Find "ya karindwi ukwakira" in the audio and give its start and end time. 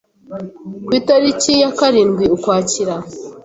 1.61-2.95